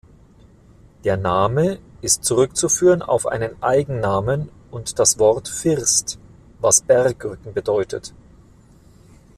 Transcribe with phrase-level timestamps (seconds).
[1.03, 6.17] Der Name ist zurückzuführen auf einen Eigennamen und das Wort „First“,
[6.59, 8.11] was Bergrücken bedeutet.